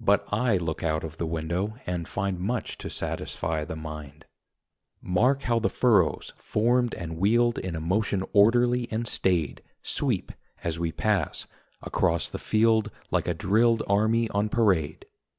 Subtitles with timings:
[0.00, 4.24] But I look out of the window and find Much to satisfy the mind.
[5.02, 10.32] Mark how the furrows, formed and wheeled In a motion orderly and staid, Sweep,
[10.64, 11.46] as we pass,
[11.82, 15.04] across the field Like a drilled army on parade.